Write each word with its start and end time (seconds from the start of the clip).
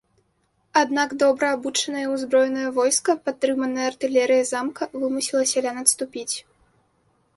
Аднак 0.81 1.09
добра 1.23 1.49
абучанае 1.57 2.05
і 2.05 2.07
ўзброенае 2.13 2.65
войска, 2.77 3.15
падтрыманае 3.27 3.85
артылерыяй 3.91 4.45
замка, 4.53 4.83
вымусіла 5.05 5.43
сялян 5.53 5.77
адступіць. 5.87 6.35